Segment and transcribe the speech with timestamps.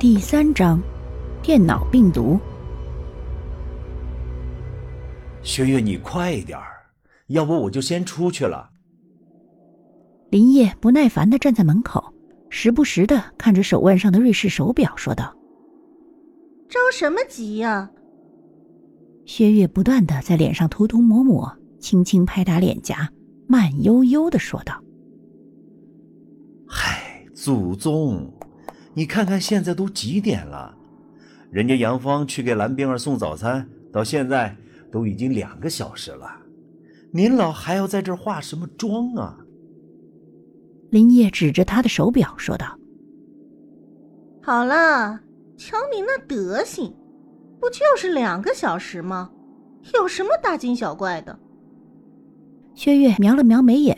[0.00, 0.82] 第三章，
[1.42, 2.40] 电脑病毒。
[5.42, 6.68] 薛岳，你快点儿，
[7.26, 8.70] 要不我就先出去了。
[10.30, 12.02] 林业不耐烦的站在门口，
[12.48, 15.36] 时不时的看着手腕上的瑞士手表，说道
[16.66, 17.90] ：“着什么急呀？”
[19.26, 23.06] 薛岳不断的在脸上涂涂抹抹，轻轻拍打脸颊，
[23.46, 24.82] 慢悠悠的说道
[26.66, 28.32] ：“嗨，祖宗，
[28.94, 30.76] 你看看现在都几点了？
[31.50, 34.56] 人家杨芳去给蓝冰儿送早餐，到现在
[34.90, 36.30] 都已经两个小时了，
[37.12, 39.38] 您老还要在这儿化什么妆啊？”
[40.90, 42.78] 林业指着他的手表说道
[44.42, 45.20] ：“好了，
[45.56, 46.92] 瞧你那德行，
[47.60, 49.30] 不就是两个小时吗？
[49.94, 51.38] 有什么大惊小怪的？”
[52.74, 53.96] 薛岳瞄了瞄眉眼，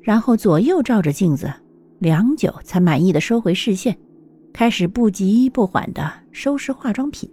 [0.00, 1.52] 然后左右照着镜子，
[1.98, 3.98] 良久才满意的收回视线，
[4.52, 7.30] 开始不急不缓的收拾化妆品。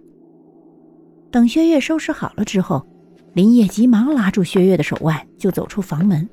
[1.30, 2.86] 等薛岳收拾好了之后，
[3.34, 6.28] 林业急忙拉住薛岳的手腕，就走出房门。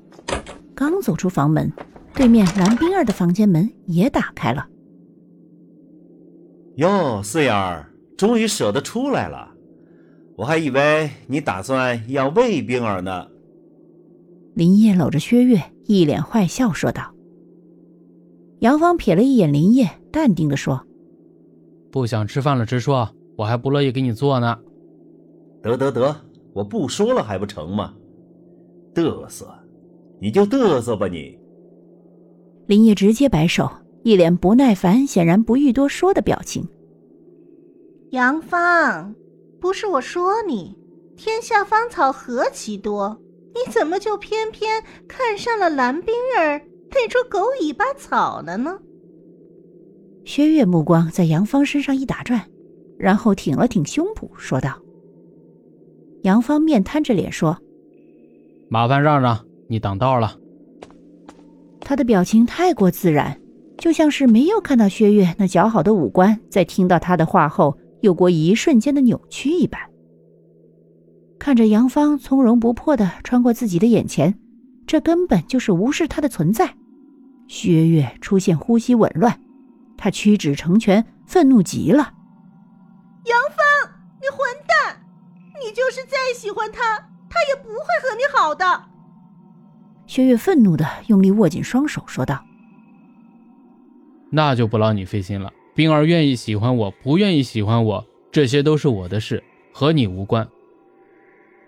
[0.73, 1.71] 刚走出房门。
[2.17, 4.65] 对面蓝冰儿的房间门也打开了。
[6.77, 9.51] 哟，四眼儿，终于舍得出来了，
[10.37, 13.27] 我还以为你打算要喂冰儿呢。
[14.53, 17.13] 林业搂着薛岳，一脸坏笑说道。
[18.59, 20.81] 杨芳瞥了一眼林业，淡定的说
[21.91, 24.57] ：“不想吃饭了，直说，我还不乐意给你做呢。”
[25.61, 26.15] 得得得，
[26.53, 27.93] 我不说了还不成吗？
[28.93, 29.53] 嘚瑟，
[30.21, 31.37] 你就嘚瑟吧你。
[32.65, 33.69] 林业直接摆手，
[34.03, 36.65] 一脸不耐烦，显然不欲多说的表情。
[38.11, 39.13] 杨芳，
[39.59, 40.79] 不是我说你，
[41.17, 43.19] 天下芳草何其多，
[43.53, 48.79] 你怎么就偏偏看上了蓝冰儿那株狗尾巴草了呢？
[50.25, 52.41] 薛岳目光在杨芳身上一打转，
[52.97, 54.75] 然后挺了挺胸脯，说道
[56.23, 57.55] ：“杨芳面瘫着脸说，
[58.67, 59.39] 麻烦让让，
[59.69, 60.35] 你挡道了。”
[61.79, 63.39] 他的表情太过自然，
[63.77, 69.79] 就像是没有看到薛岳那姣好的五官，在听到他的话后有过一瞬间的扭曲一般。
[71.37, 74.33] 看着杨芳从容不迫的穿过自己的眼前，
[74.87, 76.73] 这根本就是无视他的存在。
[77.47, 79.39] 薛岳出现呼吸紊乱，
[79.97, 82.13] 他屈指成拳，愤怒极了
[83.25, 83.91] ：“杨芳，
[84.21, 85.01] 你混蛋！
[85.63, 86.97] 你就是再喜欢他，
[87.29, 88.83] 他也不会和你好的。”
[90.07, 92.43] 薛岳愤怒的用力握紧双手，说道
[94.31, 95.51] ：“那就不劳你费心了。
[95.73, 100.47] 冰儿愿意喜欢我，不愿意喜欢我，这些都是我的事，和你无关。”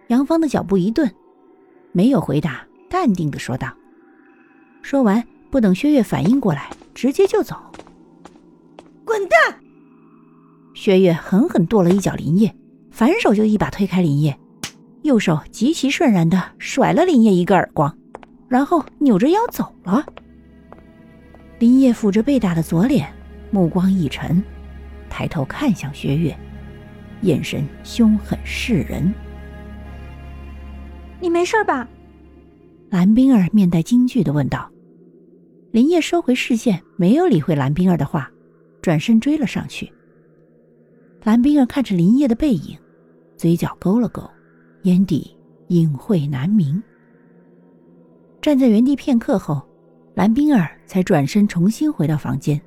[0.07, 1.13] 杨芳的脚步一顿，
[1.91, 3.73] 没有回答，淡定的说道。
[4.81, 7.57] 说完，不等薛岳反应过来，直接就走。
[9.07, 9.40] 滚蛋！
[10.73, 12.53] 薛岳狠狠跺了一脚林业，
[12.91, 14.38] 反手就一把推开林业，
[15.03, 17.97] 右手极其顺然的甩了林业一个耳光。
[18.50, 20.06] 然后扭着腰走了。
[21.59, 23.07] 林业抚着被打的左脸，
[23.50, 24.44] 目光一沉，
[25.09, 26.38] 抬头看向薛岳，
[27.22, 29.13] 眼神凶狠噬人。
[31.19, 31.88] 你没事吧？
[32.89, 34.69] 蓝冰儿面带惊惧的问道。
[35.72, 38.31] 林业收回视线，没有理会蓝冰儿的话，
[38.87, 39.91] 转身追了上去。
[41.23, 42.79] 蓝冰儿看着林业的背影，
[43.35, 44.23] 嘴角勾了勾，
[44.83, 45.35] 眼底
[45.67, 46.81] 隐晦难明。
[48.39, 49.61] 站在原地片刻后，
[50.15, 52.61] 蓝冰儿才转身重新回到房间。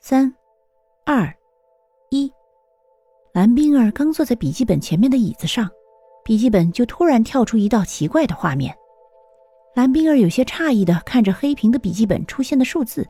[0.00, 0.34] 三、
[1.04, 1.30] 二、
[2.08, 2.32] 一，
[3.34, 5.68] 蓝冰儿刚坐在笔记本前面的椅子上，
[6.24, 8.74] 笔记本就突然跳出一道奇怪的画面。
[9.78, 13.06] 蓝冰儿有些诧异的看着黑屏的笔记本出现的数字，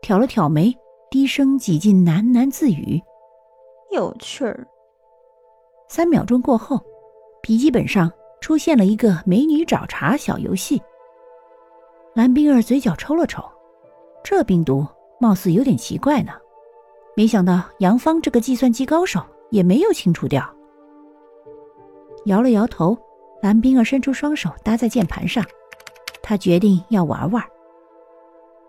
[0.00, 0.74] 挑了挑眉，
[1.10, 2.98] 低声几近喃喃自语
[3.92, 4.66] ：“有趣儿。”
[5.90, 6.80] 三秒钟过后。
[7.42, 8.10] 笔记本上
[8.40, 10.80] 出现了一个美女找茬小游戏。
[12.14, 13.44] 蓝冰儿嘴角抽了抽，
[14.24, 14.86] 这病毒
[15.20, 16.32] 貌似有点奇怪呢。
[17.14, 19.20] 没想到杨芳这个计算机高手
[19.50, 20.42] 也没有清除掉。
[22.24, 22.96] 摇了摇头，
[23.42, 25.44] 蓝冰儿伸出双手搭在键盘上，
[26.28, 27.42] 他决定要玩玩。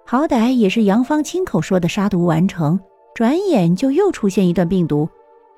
[0.05, 2.79] 好歹也是杨芳亲口说的杀毒完成，
[3.15, 5.09] 转眼就又出现一段病毒，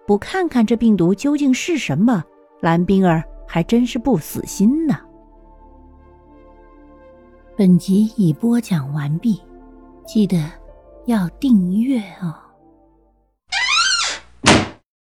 [0.08, 2.24] 不看看这病毒究竟是什么？
[2.62, 4.98] 蓝冰儿还真是不死心呢。
[7.58, 9.42] 本集已播讲完毕，
[10.06, 10.50] 记得
[11.06, 12.34] 要订阅哦。